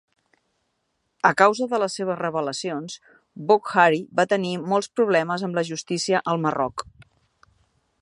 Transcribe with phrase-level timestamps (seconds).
[1.29, 2.97] A causa de les seves revelacions,
[3.51, 6.89] Boukhari va tenir molts problemes amb la justícia al Marroc.